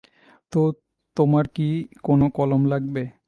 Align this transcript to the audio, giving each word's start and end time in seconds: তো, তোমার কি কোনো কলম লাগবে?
তো, 0.53 0.59
তোমার 1.17 1.45
কি 1.55 1.67
কোনো 2.03 2.25
কলম 2.33 2.61
লাগবে? 2.67 3.01